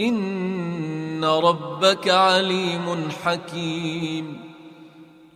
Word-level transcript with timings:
ان 0.00 1.24
ربك 1.24 2.08
عليم 2.08 3.10
حكيم. 3.24 4.52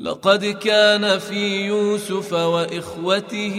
لقد 0.01 0.45
كان 0.45 1.19
في 1.19 1.67
يوسف 1.67 2.33
واخوته 2.33 3.55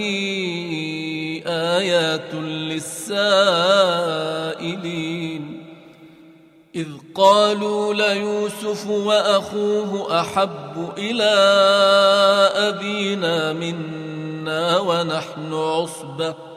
ايات 1.47 2.33
للسائلين. 2.33 3.27
اذ 6.75 6.87
قالوا 7.15 7.93
ليوسف 7.93 8.87
واخوه 8.87 10.21
احب 10.21 10.93
إلى 10.97 11.33
ابينا 12.55 13.53
منا 13.53 14.79
ونحن 14.79 15.53
عصبه 15.53 16.56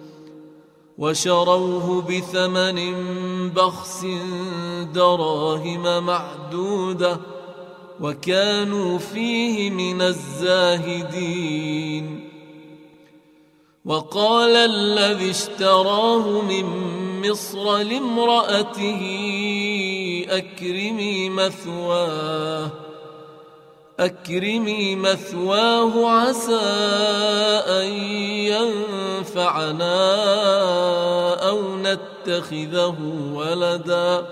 وشروه 1.01 2.01
بثمن 2.01 2.79
بخس 3.49 4.05
دراهم 4.93 6.05
معدودة 6.05 7.19
وكانوا 8.01 8.97
فيه 8.97 9.69
من 9.69 10.01
الزاهدين. 10.01 11.51
وقال 13.85 14.55
الذي 14.55 15.29
اشتراه 15.29 16.41
من 16.41 16.65
مصر 17.29 17.77
لامرأته 17.77 19.01
أكرمي 20.29 21.29
مثواه. 21.29 22.90
أكرمي 24.01 24.95
مثواه 24.95 26.09
عسى 26.09 26.59
أن 27.67 27.85
ينفعنا 28.49 30.13
أو 31.49 31.77
نتخذه 31.77 32.95
ولدا. 33.33 34.25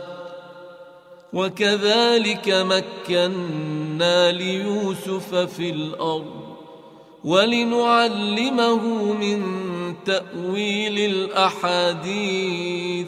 وكذلك 1.34 2.50
مكنا 2.50 4.32
ليوسف 4.32 5.36
في 5.36 5.70
الأرض 5.70 6.56
ولنعلمه 7.24 8.84
من 9.14 9.44
تأويل 10.06 11.00
الأحاديث. 11.16 13.08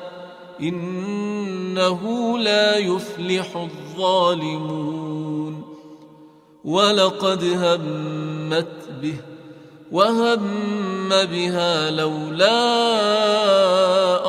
إنه 0.61 2.37
لا 2.37 2.77
يفلح 2.77 3.57
الظالمون. 3.57 5.31
ولقد 6.65 7.43
همت 7.43 8.67
به 9.01 9.15
وهم 9.91 11.09
بها 11.09 11.91
لولا 11.91 12.75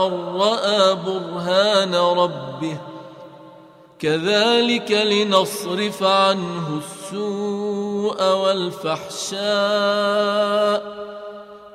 أن 0.06 0.12
رأى 0.36 0.94
برهان 0.94 1.94
ربه. 1.94 2.78
كذلك 3.98 4.92
لنصرف 4.92 6.02
عنه 6.02 6.78
السوء 6.78 8.34
والفحشاء. 8.34 9.42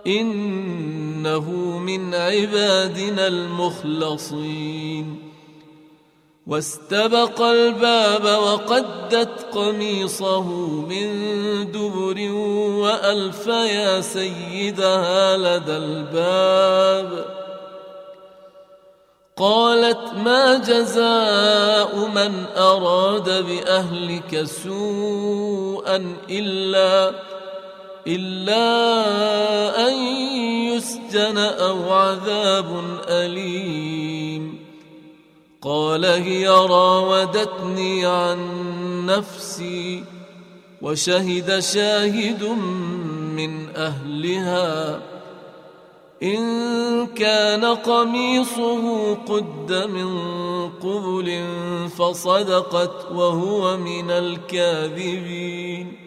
إنه 0.07 1.51
من 1.79 2.15
عبادنا 2.15 3.27
المخلصين. 3.27 5.19
واستبق 6.47 7.41
الباب 7.41 8.23
وقدت 8.23 9.45
قميصه 9.51 10.47
من 10.81 11.07
دبر 11.71 12.31
وألف 12.81 13.47
يا 13.47 14.01
سيدها 14.01 15.37
لدى 15.37 15.77
الباب. 15.77 17.37
قالت 19.37 20.13
ما 20.25 20.57
جزاء 20.57 22.09
من 22.15 22.45
أراد 22.57 23.45
بأهلك 23.45 24.43
سوءا 24.43 26.15
إلا 26.29 27.11
إلا 28.07 29.87
أن 29.87 29.93
يسجن 30.73 31.37
أو 31.37 31.93
عذاب 31.93 32.99
أليم. 33.07 34.59
قال 35.61 36.05
هي 36.05 36.47
راودتني 36.47 38.05
عن 38.05 38.39
نفسي 39.05 40.03
وشهد 40.81 41.59
شاهد 41.59 42.43
من 43.35 43.69
أهلها. 43.75 45.01
إن 46.23 47.07
كان 47.07 47.65
قميصه 47.65 49.13
قد 49.13 49.89
من 49.89 50.09
قبل 50.69 51.45
فصدقت 51.97 53.11
وهو 53.11 53.77
من 53.77 54.11
الكاذبين. 54.11 56.06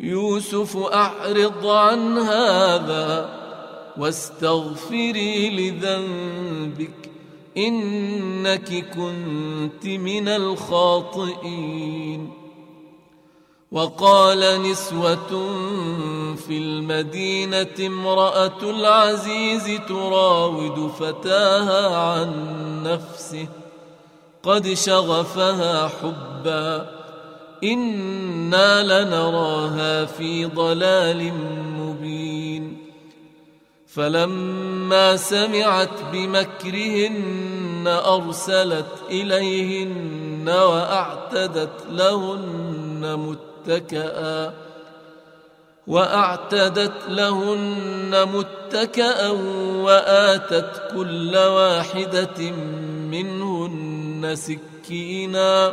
يوسف 0.00 0.76
أعرض 0.76 1.66
عن 1.66 2.18
هذا 2.18 3.38
واستغفري 3.96 5.50
لذنبك 5.50 7.10
إنك 7.56 8.94
كنت 8.94 9.86
من 9.86 10.28
الخاطئين. 10.28 12.32
وقال 13.72 14.62
نسوة 14.62 15.28
في 16.34 16.58
المدينة 16.58 17.86
امرأة 17.86 18.62
العزيز 18.62 19.80
تراود 19.88 20.90
فتاها 20.90 21.96
عن 21.96 22.32
نفسه 22.82 23.48
قد 24.42 24.74
شغفها 24.74 25.88
حبا. 25.88 26.97
إنا 27.64 28.82
لنراها 28.82 30.04
في 30.04 30.44
ضلال 30.44 31.32
مبين 31.78 32.78
فلما 33.86 35.16
سمعت 35.16 36.02
بمكرهن 36.12 37.84
أرسلت 37.86 38.92
إليهن 39.10 40.48
وأعتدت 40.48 41.86
لهن 41.90 43.36
متكئا 43.68 44.52
وأعتدت 45.86 47.08
لهن 47.08 48.28
متكأ 48.34 49.28
وآتت 49.82 50.82
كل 50.94 51.36
واحدة 51.36 52.50
منهن 53.10 54.34
سكينا 54.34 55.72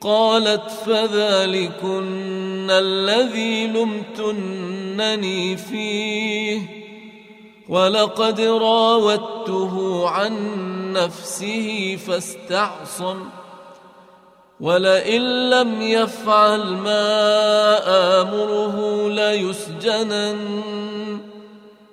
قالت 0.00 0.70
فذلكن 0.86 2.70
الذي 2.70 3.66
لمتنني 3.66 5.56
فيه 5.56 6.60
ولقد 7.68 8.40
راودته 8.40 10.08
عن 10.08 10.32
نفسه 10.92 11.98
فاستعصم 12.06 13.16
ولئن 14.60 15.50
لم 15.50 15.82
يفعل 15.82 16.64
ما 16.64 17.02
آمره 18.20 19.08
ليسجنن 19.08 20.38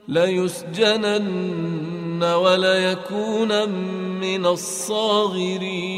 ليسجنن 0.08 1.44
وليكون 2.24 3.70
من 4.20 4.46
الصاغرين 4.46 5.98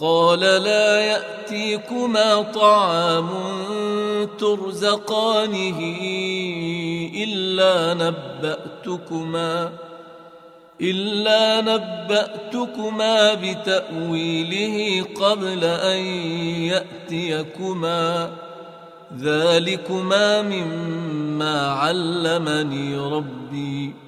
قال 0.00 0.40
لا 0.40 1.00
يأتيكما 1.00 2.42
طعام 2.42 3.28
ترزقانه 4.38 5.78
إلا 7.14 7.94
نبأتكما 7.94 9.72
إلا 10.80 11.60
نبأتكما 11.60 13.34
بتأويله 13.34 15.04
قبل 15.20 15.64
أن 15.64 15.98
يأتيكما. 16.72 18.30
ذلكما 19.20 20.42
مما 20.42 21.70
علمني 21.70 22.96
ربي. 22.96 24.07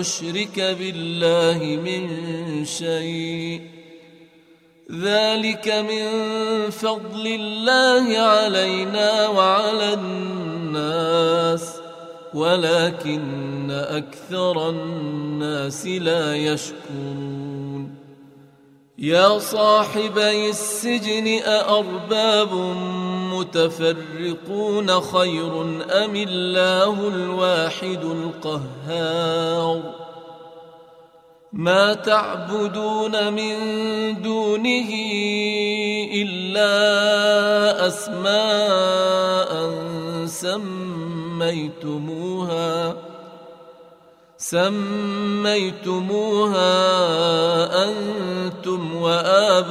نشرك 0.00 0.60
بالله 0.60 1.58
من 1.84 2.02
شيء. 2.64 3.60
ذلك 4.92 5.68
من 5.68 6.06
فضل 6.70 7.26
الله 7.26 8.18
علينا 8.18 9.28
وعلى 9.28 9.94
الناس 9.94 11.74
ولكن 12.34 13.70
أكثر 13.70 14.70
الناس 14.70 15.86
لا 15.86 16.36
يشكرون. 16.36 17.94
يا 18.98 19.38
صاحبي 19.38 20.50
السجن 20.50 21.40
أأرباب 21.44 22.52
متفرقون 23.40 25.00
خير 25.00 25.62
أم 26.04 26.16
الله 26.16 27.08
الواحد 27.08 28.04
القهار؟ 28.04 29.82
ما 31.52 31.94
تعبدون 31.94 33.32
من 33.32 33.56
دونه 34.22 34.90
إلا 36.14 36.72
أسماء 37.86 39.50
سمى 40.26 41.10
سميتموها 41.40 42.96
سميتموها 44.38 45.04
أنتم 47.88 48.96
وآباؤكم. 48.96 49.70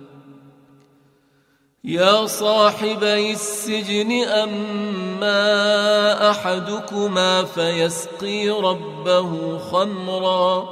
يا 1.83 2.25
صاحبي 2.25 3.31
السجن 3.31 4.23
أما 4.23 6.29
أحدكما 6.29 7.43
فيسقي 7.43 8.49
ربه 8.49 9.57
خمرا 9.57 10.69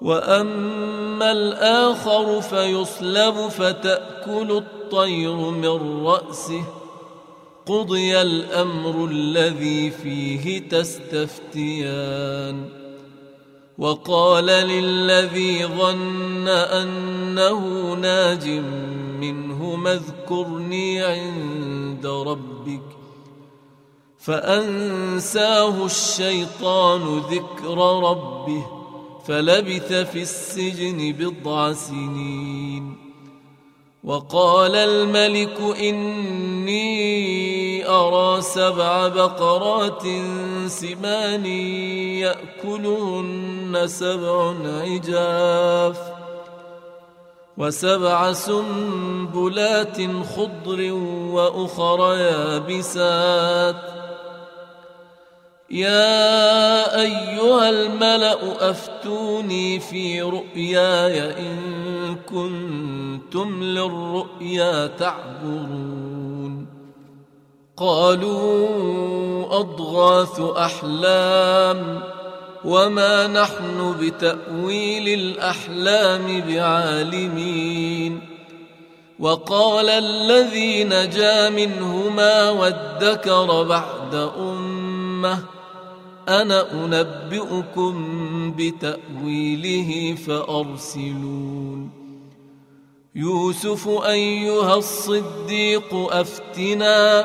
وأما 0.00 1.32
الآخر 1.32 2.40
فيصلب 2.40 3.48
فتأكل 3.48 4.50
الطير 4.50 5.36
من 5.36 6.06
رأسه. 6.06 6.64
قضي 7.66 8.22
الأمر 8.22 9.08
الذي 9.10 9.90
فيه 9.90 10.68
تستفتيان. 10.68 12.68
وقال 13.78 14.46
للذي 14.46 15.66
ظن 15.66 16.48
أنه 16.48 17.94
ناج 17.94 18.48
منهم 19.20 19.86
اذكرني 19.86 21.02
عند 21.02 22.06
ربك 22.06 22.98
فأنساه 24.18 25.86
الشيطان 25.86 27.18
ذكر 27.18 27.78
ربه 28.10 28.66
فلبث 29.26 29.92
في 29.92 30.22
السجن 30.22 31.12
بضع 31.12 31.72
سنين 31.72 32.96
وقال 34.04 34.74
الملك 34.74 35.60
إني 35.80 36.88
أرى 37.88 38.42
سبع 38.42 39.08
بقرات 39.08 40.02
سمان 40.66 41.46
يأكلهن 42.16 43.82
سبع 43.86 44.54
عجاف 44.64 46.17
وسبع 47.58 48.32
سنبلات 48.32 49.96
خضر 50.36 50.92
وأخر 51.32 52.14
يابسات. 52.14 53.76
يا 55.70 57.00
أيها 57.00 57.70
الملأ 57.70 58.70
أفتوني 58.70 59.80
في 59.80 60.22
رؤياي 60.22 61.40
إن 61.40 62.16
كنتم 62.28 63.62
للرؤيا 63.62 64.86
تعبرون. 64.86 66.66
قالوا 67.76 69.60
أضغاث 69.60 70.40
أحلام. 70.40 72.17
وما 72.68 73.26
نحن 73.26 73.96
بتاويل 74.00 75.08
الاحلام 75.20 76.40
بعالمين 76.40 78.20
وقال 79.18 79.88
الذي 79.88 80.84
نجا 80.84 81.50
منهما 81.50 82.50
وادكر 82.50 83.62
بعد 83.62 84.14
امه 84.38 85.38
أنا 86.28 86.72
انبئكم 86.72 87.94
بتاويله 88.58 90.14
فارسلون 90.26 91.90
يوسف 93.14 93.88
ايها 93.88 94.74
الصديق 94.74 95.94
افتنا 95.94 97.24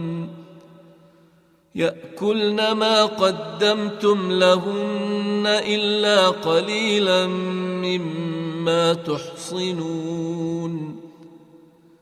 يأكلن 1.75 2.71
ما 2.71 3.05
قدمتم 3.05 4.31
لهن 4.31 5.43
إلا 5.45 6.29
قليلا 6.29 7.27
مما 7.27 8.93
تحصنون. 8.93 10.95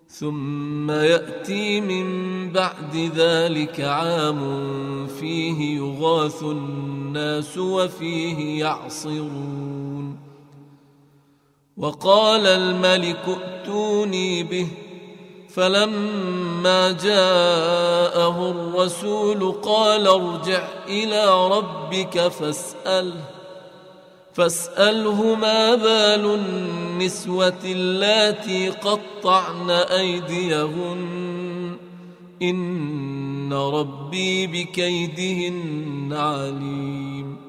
ثم 0.07 0.91
يأتي 0.91 1.81
من 1.81 2.05
بعد 2.51 3.11
ذلك 3.15 3.81
عام 3.81 4.41
فيه 5.07 5.77
يغاث 5.77 6.43
الناس 6.43 7.57
وفيه 7.57 8.59
يعصرون. 8.59 10.19
وقال 11.77 12.47
الملك 12.47 13.25
ائتوني 13.27 14.43
به 14.43 14.67
فلما 15.55 16.91
جاءه 16.91 18.51
الرسول 18.51 19.51
قال 19.51 20.07
ارجع 20.07 20.67
إلى 20.87 21.47
ربك 21.47 22.27
فاسأله 22.27 23.23
فاسأله 24.33 25.35
ما 25.35 25.75
بال 25.75 26.25
النسوة 26.25 27.59
اللاتي 27.65 28.69
قطعن 28.69 29.69
أيديهن 29.71 30.99
إن 32.41 33.53
ربي 33.53 34.47
بكيدهن 34.47 36.13
عليم. 36.13 37.48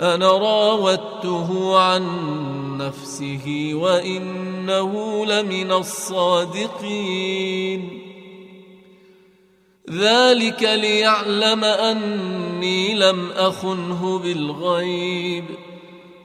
أنا 0.00 0.32
راودته 0.32 1.78
عن 1.78 2.06
نفسه 2.78 3.70
وإنه 3.74 5.26
لمن 5.26 5.72
الصادقين. 5.72 7.30
ذلك 9.90 10.62
ليعلم 10.62 11.64
أني 11.64 12.94
لم 12.94 13.30
أخنه 13.30 14.18
بالغيب 14.18 15.44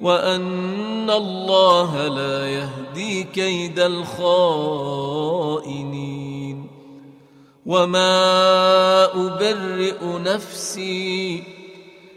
وأن 0.02 1.10
الله 1.10 2.08
لا 2.08 2.50
يهدي 2.50 3.24
كيد 3.24 3.80
الخائنين. 3.80 5.06
وما 7.66 9.06
أبرئ 9.06 9.98
نفسي 10.04 11.55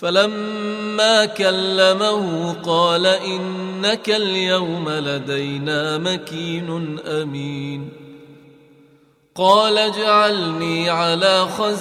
فلما 0.00 1.24
كلمه 1.24 2.52
قال 2.52 3.06
إنك 3.06 4.10
اليوم 4.10 4.90
لدينا 4.90 5.98
مكين 5.98 6.98
أمين. 7.06 7.88
قال 9.34 9.78
اجعلني 9.78 10.90
على 10.90 11.46
خزائن 11.46 11.78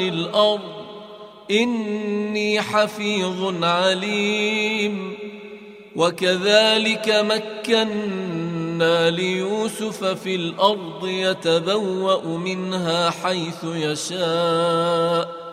الأرض 0.00 0.60
إني 1.50 2.62
حفيظ 2.62 3.64
عليم. 3.64 5.18
وكذلك 5.96 7.08
مكنا 7.08 9.10
ليوسف 9.10 10.04
في 10.04 10.34
الأرض 10.34 11.06
يتبوأ 11.06 12.38
منها 12.38 13.10
حيث 13.10 13.64
يشاء. 13.64 15.47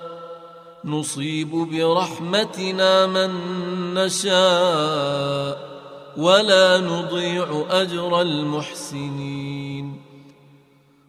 نصيب 0.86 1.52
برحمتنا 1.52 3.08
من 3.08 3.30
نشاء 3.94 5.76
ولا 6.18 6.78
نضيع 6.78 7.66
أجر 7.70 8.22
المحسنين 8.22 10.02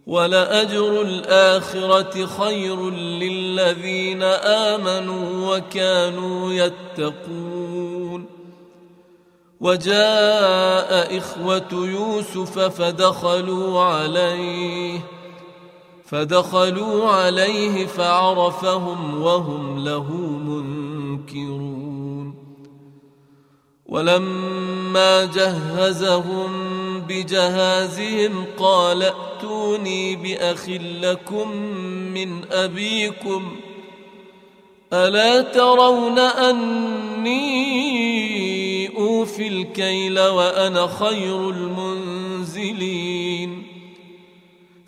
ولأجر 0.06 1.02
الآخرة 1.02 2.26
خير 2.26 2.90
للذين 2.90 4.22
آمنوا 4.72 5.56
وكانوا 5.56 6.52
يتقون 6.52 8.26
وجاء 9.60 11.18
إخوة 11.18 11.68
يوسف 11.72 12.58
فدخلوا 12.58 13.82
عليه 13.82 15.00
فدخلوا 16.06 17.08
عليه 17.08 17.86
فعرفهم 17.86 19.22
وهم 19.22 19.84
له 19.84 20.12
منكرون. 20.46 21.86
ولما 23.86 25.24
جهزهم 25.24 26.50
بجهازهم 27.00 28.44
قال 28.58 29.02
ائتوني 29.02 30.16
بأخ 30.16 30.68
لكم 31.02 31.50
من 32.14 32.52
أبيكم 32.52 33.56
ألا 34.92 35.40
ترون 35.40 36.18
أني 36.18 37.36
أوفي 38.96 39.48
الكيل 39.48 40.20
وأنا 40.20 40.86
خير 40.86 41.50
المنزلين؟ 41.50 42.86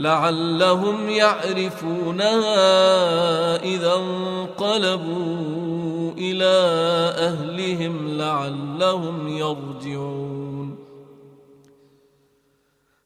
لعلهم 0.00 1.08
يعرفونها 1.08 2.56
إذا 3.62 3.94
انقلبوا 3.94 5.30
إلى 6.18 6.54
أهلهم 7.16 8.18
لعلهم 8.18 9.28
يرجعون. 9.28 10.78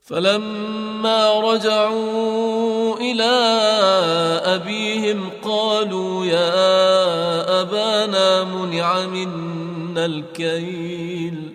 فلما 0.01 1.39
رجعوا 1.39 2.95
إلى 2.95 3.33
أبيهم 4.45 5.29
قالوا 5.43 6.25
يا 6.25 7.61
أبانا 7.61 8.43
منع 8.43 9.05
منا 9.05 10.05
الكيل. 10.05 11.54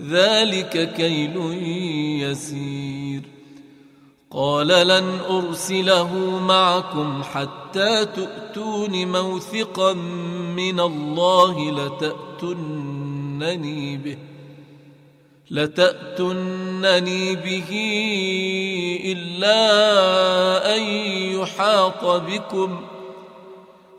ذلك 0.00 0.92
كيل 0.92 1.36
يسير. 2.22 3.22
قال 4.30 4.68
لن 4.68 5.20
أرسله 5.30 6.38
معكم 6.38 7.22
حتى 7.22 8.04
تؤتون 8.04 9.12
موثقا 9.12 9.92
من 10.56 10.80
الله 10.80 11.70
لتاتونني 11.70 12.96
به 13.96 14.18
لتاتونني 15.50 17.36
به 17.36 17.70
إلا 19.04 19.56
أن 20.76 20.82
يحاط 21.40 22.04
بكم. 22.04 22.80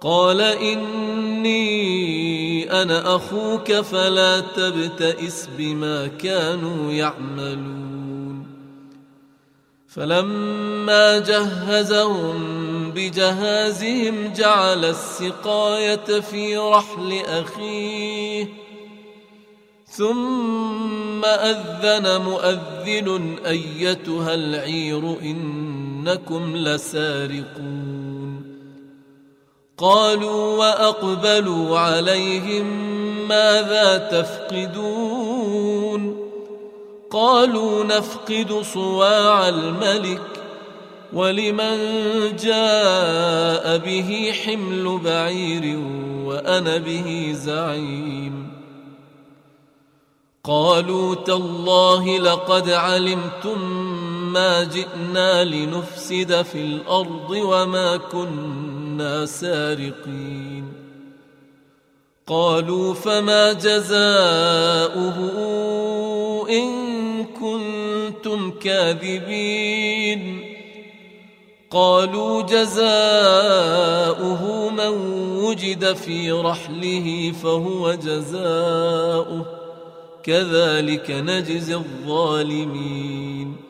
قال 0.00 0.40
إني 0.40 1.62
أنا 2.82 3.16
أخوك 3.16 3.72
فلا 3.72 4.40
تبتئس 4.40 5.48
بما 5.58 6.06
كانوا 6.06 6.92
يعملون. 6.92 8.46
فلما 9.88 11.18
جهزهم 11.18 12.90
بجهازهم 12.90 14.32
جعل 14.32 14.84
السقاية 14.84 16.20
في 16.20 16.56
رحل 16.56 17.22
أخيه 17.26 18.46
ثم 19.86 21.24
أذن 21.24 22.20
مؤذن 22.22 23.36
أيتها 23.46 24.34
العير 24.34 25.20
إنكم 25.22 26.56
لسارقون. 26.56 27.99
قالوا 29.80 30.58
وأقبلوا 30.58 31.78
عليهم 31.78 32.66
ماذا 33.28 34.08
تفقدون 34.12 35.60
قالوا 37.10 37.84
نفقد 37.84 38.62
صواع 38.62 39.48
الملك 39.48 40.20
ولمن 41.12 41.76
جاء 42.36 43.78
به 43.78 44.32
حمل 44.44 44.98
بعير 45.04 45.78
وأنا 46.24 46.76
به 46.76 47.32
زعيم 47.34 48.50
قالوا 50.44 51.14
تالله 51.14 52.18
لقد 52.18 52.70
علمتم 52.70 53.70
ما 54.32 54.64
جئنا 54.64 55.44
لنفسد 55.44 56.42
في 56.42 56.60
الأرض 56.60 57.30
وما 57.30 57.96
كنا 57.96 58.79
سارقين. 59.26 60.64
قالوا 62.26 62.94
فما 62.94 63.52
جزاؤه 63.52 65.18
إن 66.50 66.70
كنتم 67.24 68.50
كاذبين. 68.50 70.40
قالوا 71.70 72.42
جزاؤه 72.42 73.10
من 74.70 75.20
وجد 75.36 75.92
في 75.92 76.30
رحله 76.30 77.32
فهو 77.42 77.94
جزاؤه. 77.94 79.46
كذلك 80.22 81.10
نجزي 81.10 81.74
الظالمين. 81.74 83.69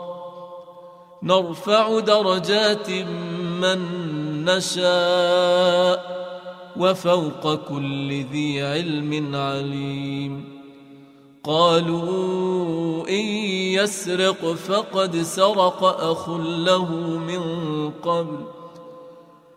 نرفع 1.23 1.99
درجات 1.99 2.89
من 3.61 3.79
نشاء 4.45 6.21
وفوق 6.77 7.55
كل 7.55 8.25
ذي 8.31 8.61
علم 8.63 9.35
عليم. 9.35 10.61
قالوا 11.43 13.09
إن 13.09 13.25
يسرق 13.79 14.53
فقد 14.53 15.15
سرق 15.15 15.83
أخ 15.83 16.29
له 16.39 16.95
من 17.17 17.41
قبل 17.89 18.37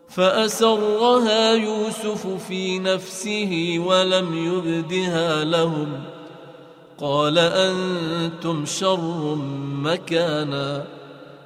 فأسرها 0.09 1.53
يوسف 1.53 2.27
في 2.49 2.79
نفسه 2.79 3.83
ولم 3.87 4.55
يبدها 4.55 5.45
لهم. 5.45 6.03
قال 6.99 7.39
أنتم 7.39 8.67
شر 8.67 9.35
مكانا. 9.83 11.04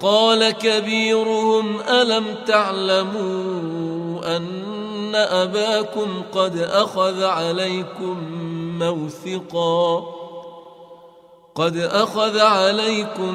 قال 0.00 0.50
كبيرهم 0.50 1.80
ألم 1.80 2.24
تعلموا 2.46 4.36
أن 4.36 5.14
أباكم 5.14 6.22
قد 6.32 6.56
أخذ 6.56 7.24
عليكم 7.24 8.16
موثقاً 8.78 10.20
قد 11.54 11.76
أخذ 11.76 12.38
عليكم 12.38 13.34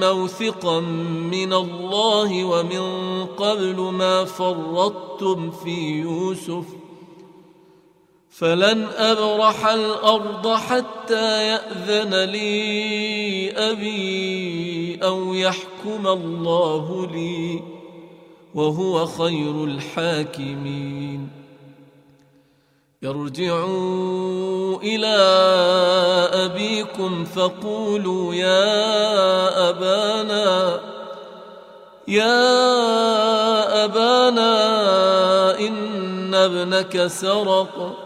موثقا 0.00 0.80
من 1.30 1.52
الله 1.52 2.44
ومن 2.44 3.26
قبل 3.26 3.80
ما 3.80 4.24
فرطتم 4.24 5.50
في 5.50 6.00
يوسف 6.00 6.64
فلن 8.38 8.86
أبرح 8.96 9.66
الأرض 9.66 10.48
حتى 10.54 11.48
يأذن 11.48 12.24
لي 12.24 13.50
أبي 13.52 14.98
أو 15.02 15.34
يحكم 15.34 16.06
الله 16.06 17.06
لي 17.12 17.62
وهو 18.54 19.06
خير 19.06 19.64
الحاكمين. 19.64 21.28
ارجعوا 23.04 24.76
إلى 24.82 25.16
أبيكم 26.32 27.24
فقولوا 27.24 28.34
يا 28.34 29.70
أبانا 29.70 30.80
يا 32.08 32.44
أبانا 33.84 34.54
إن 35.58 36.34
ابنك 36.34 37.06
سرق. 37.06 38.05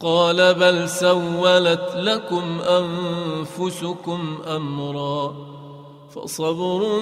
قال 0.00 0.54
بل 0.54 0.88
سولت 0.88 1.92
لكم 1.94 2.60
أنفسكم 2.60 4.38
أمرا 4.46 5.34
فصبر 6.14 7.00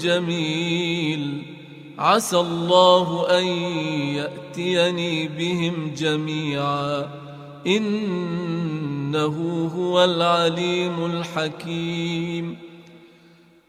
جميل. 0.00 1.42
عسى 1.98 2.36
الله 2.36 3.38
أن 3.38 3.44
يأتيني 4.14 5.28
بهم 5.28 5.94
جميعا. 5.96 7.10
إنه 7.66 9.36
هو 9.76 10.04
العليم 10.04 11.06
الحكيم. 11.06 12.58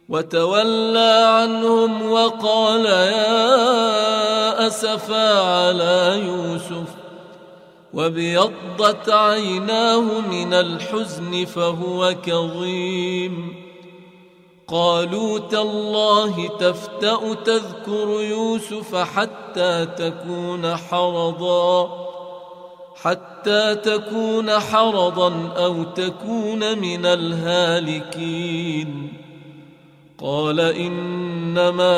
وتولى 0.09 1.23
عنهم 1.25 2.11
وقال 2.11 2.85
يا 2.85 4.67
أسفا 4.67 5.39
على 5.39 6.21
يوسف. 6.25 7.00
وابيضت 7.93 9.09
عيناه 9.09 10.19
من 10.19 10.53
الحزن 10.53 11.45
فهو 11.45 12.15
كظيم 12.25 13.55
قالوا 14.67 15.39
تالله 15.39 16.47
تفتا 16.47 17.33
تذكر 17.45 18.21
يوسف 18.21 18.95
حتى 18.95 19.85
تكون 19.85 20.75
حرضا 20.75 22.01
حتى 22.95 23.75
تكون 23.75 24.59
حرضا 24.59 25.53
أو 25.57 25.83
تكون 25.83 26.79
من 26.79 27.05
الهالكين 27.05 28.41
قال 30.21 30.59
إنما 30.59 31.93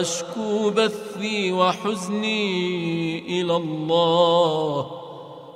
أشكو 0.00 0.70
بثي 0.70 1.52
وحزني 1.52 3.18
إلى 3.40 3.56
الله 3.56 4.90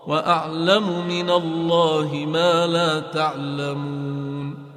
وأعلم 0.07 1.09
من 1.09 1.31
الله 1.31 2.25
ما 2.27 2.67
لا 2.67 3.01
تعلمون. 3.01 4.73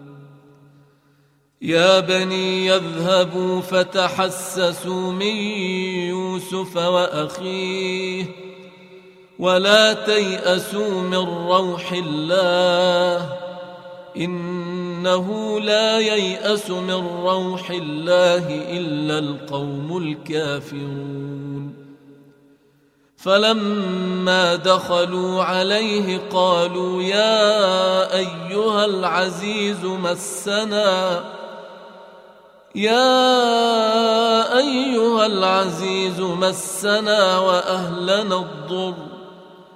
يا 1.61 1.99
بني 1.99 2.65
يذهبوا 2.65 3.61
فتحسسوا 3.61 5.11
من 5.11 5.35
يوسف 6.09 6.77
وأخيه 6.77 8.25
ولا 9.39 9.93
تيأسوا 9.93 11.01
من 11.01 11.47
روح 11.47 11.91
الله 11.91 13.29
إنه 15.05 15.59
لا 15.59 15.99
ييأس 15.99 16.69
من 16.69 17.21
روح 17.23 17.69
الله 17.69 18.45
إلا 18.77 19.19
القوم 19.19 19.97
الكافرون. 19.97 21.85
فلما 23.17 24.55
دخلوا 24.55 25.43
عليه 25.43 26.21
قالوا 26.33 27.03
يا 27.03 28.17
أيها 28.17 28.85
العزيز 28.85 29.85
مسنا. 29.85 31.23
يا 32.75 33.37
أيها 34.57 35.25
العزيز 35.25 36.21
مسنا 36.21 37.39
وأهلنا 37.39 38.35
الضر. 38.35 39.14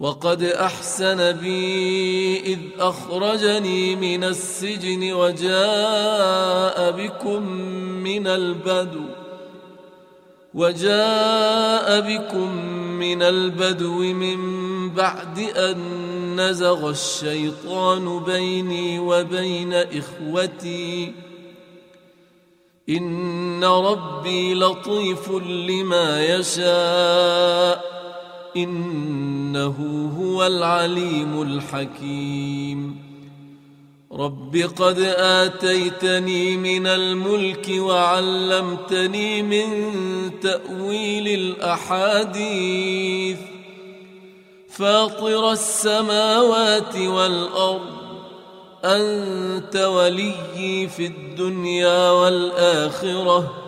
وقد 0.00 0.42
أحسن 0.42 1.32
بي 1.32 2.40
إذ 2.40 2.58
أخرجني 2.78 3.96
من 3.96 4.24
السجن 4.24 5.12
وجاء 5.12 6.90
بكم 6.90 7.42
من 8.02 8.26
البدو 8.26 9.00
وجاء 10.54 12.00
بكم 12.00 12.56
من 12.98 13.22
البدو 13.22 13.98
من 13.98 14.38
بعد 14.90 15.38
أن 15.38 15.78
نزغ 16.40 16.90
الشيطان 16.90 18.24
بيني 18.24 18.98
وبين 18.98 19.72
إخوتي. 19.72 21.12
إن 22.88 23.64
ربي 23.64 24.54
لطيف 24.54 25.30
لما 25.30 26.24
يشاء. 26.24 27.97
إنه 28.56 30.10
هو 30.20 30.46
العليم 30.46 31.42
الحكيم. 31.42 33.08
رب 34.12 34.56
قد 34.56 34.98
آتيتني 35.18 36.56
من 36.56 36.86
الملك 36.86 37.68
وعلمتني 37.70 39.42
من 39.42 39.66
تأويل 40.40 41.28
الأحاديث. 41.28 43.38
فاطر 44.70 45.52
السماوات 45.52 46.96
والأرض 46.96 47.98
أنت 48.84 49.76
وليي 49.76 50.88
في 50.88 51.06
الدنيا 51.06 52.10
والآخرة. 52.10 53.67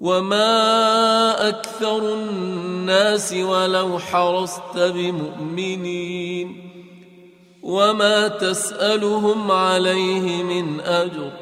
وما 0.00 1.48
أكثر 1.48 2.14
الناس 2.14 3.32
ولو 3.32 3.98
حرصت 3.98 4.78
بمؤمنين 4.78 6.70
وما 7.62 8.28
تسالهم 8.28 9.50
عليه 9.50 10.42
من 10.42 10.80
اجر 10.80 11.32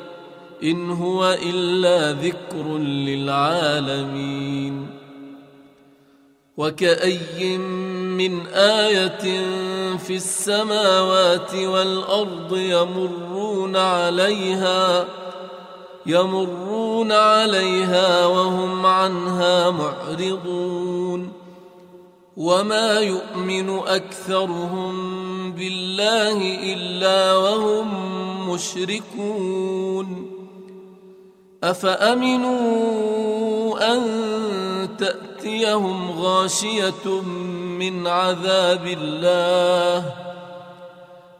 ان 0.62 0.90
هو 0.90 1.36
الا 1.42 2.12
ذكر 2.12 2.78
للعالمين 2.78 4.86
وكأي 6.56 7.58
من 7.58 8.46
آية 8.54 9.42
في 9.96 10.16
السماوات 10.16 11.54
والأرض 11.54 12.56
يمرون 12.56 13.76
عليها 13.76 15.06
يمرون 16.06 17.12
عليها 17.12 18.26
وهم 18.26 18.86
عنها 18.86 19.70
معرضون 19.70 21.32
وما 22.36 23.00
يؤمن 23.00 23.78
أكثرهم 23.78 24.92
بالله 25.52 26.72
إلا 26.72 27.36
وهم 27.36 27.88
مشركون 28.50 30.30
أفأمنوا 31.64 32.54
أن 33.94 34.02
تأتيهم 34.98 36.20
غاشية 36.20 37.22
من 37.78 38.06
عذاب 38.06 38.86
الله 38.86 40.24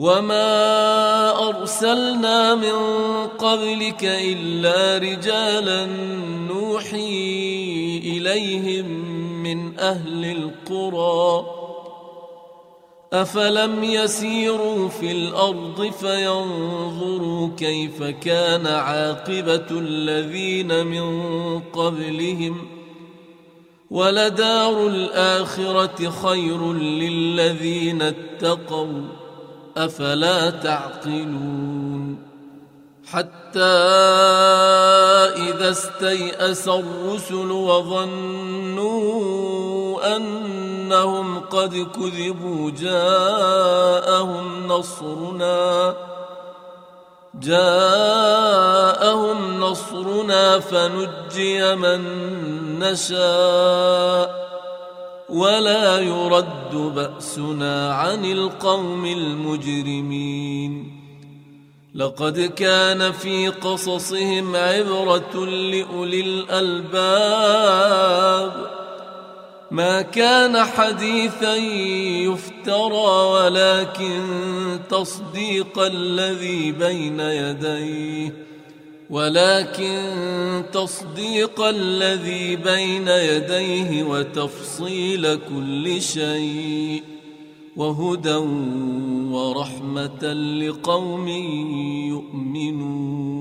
وما 0.00 1.48
ارسلنا 1.48 2.54
من 2.54 2.76
قبلك 3.38 4.04
الا 4.04 4.98
رجالا 4.98 5.86
نوحي 6.48 7.98
اليهم 8.04 8.86
من 9.42 9.78
أهل 9.78 10.24
القرى 10.24 11.46
افلم 13.12 13.84
يسيروا 13.84 14.88
في 14.88 15.12
الأرض 15.12 15.92
فينظروا 16.00 17.48
كيف 17.56 18.02
كان 18.02 18.66
عاقبه 18.66 19.66
الذين 19.70 20.86
من 20.86 21.06
قبلهم 21.60 22.66
ولدار 23.90 24.86
الاخره 24.86 26.10
خير 26.10 26.72
للذين 26.72 28.02
اتقوا 28.02 29.02
أفلا 29.76 30.50
تعقلون 30.50 32.18
حتى 33.12 33.60
إذا 35.50 35.70
استيأس 35.70 36.68
الرسل 36.68 37.50
وظنوا 37.50 38.90
أنهم 40.16 41.40
قد 41.40 41.74
كذبوا 41.74 42.70
جاءهم 42.70 44.66
نصرنا 44.66 45.94
جاءهم 47.34 48.80
نصرنا 49.60 50.58
فنجي 50.60 51.74
من 51.74 52.00
نشاء 52.78 54.49
ولا 55.30 55.98
يرد 55.98 56.74
بأسنا 56.74 57.94
عن 57.94 58.24
القوم 58.24 59.06
المجرمين. 59.06 61.00
لقد 61.94 62.40
كان 62.40 63.12
في 63.12 63.48
قصصهم 63.48 64.56
عبرة 64.56 65.46
لأولي 65.46 66.20
الألباب. 66.20 68.00
ما 69.70 70.02
كان 70.02 70.64
حديثا 70.64 71.56
يفترى 72.26 73.24
ولكن 73.32 74.20
تصديق 74.90 75.78
الذي 75.78 76.72
بين 76.72 77.20
يديه 77.20 78.49
ولكن 79.10 80.02
تصديق 80.72 81.60
الذي 81.60 82.56
بين 82.56 83.08
يديه 83.08 84.02
وتفصيل 84.02 85.34
كل 85.34 86.02
شيء 86.02 87.02
وهدى 87.76 88.36
ورحمة 89.34 90.32
لقوم 90.32 91.28
يؤمنون 92.08 93.40